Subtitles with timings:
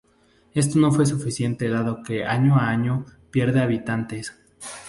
[0.55, 4.33] Esto no fue suficiente dado que año a año pierde habitantes.